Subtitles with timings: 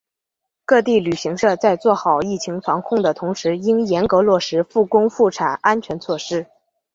[0.65, 6.47] 各地旅行社在做好疫情防控的同时应严格落实复工复产安全措施